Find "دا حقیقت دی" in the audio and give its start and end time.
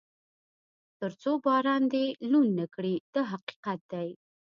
3.13-4.09